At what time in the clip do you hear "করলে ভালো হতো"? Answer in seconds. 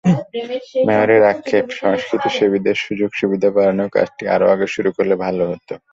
4.97-5.73